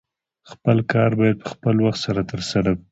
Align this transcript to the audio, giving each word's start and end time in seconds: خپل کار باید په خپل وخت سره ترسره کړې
خپل 0.51 0.77
کار 0.91 1.11
باید 1.19 1.37
په 1.43 1.47
خپل 1.53 1.75
وخت 1.85 1.99
سره 2.05 2.21
ترسره 2.31 2.71
کړې 2.75 2.79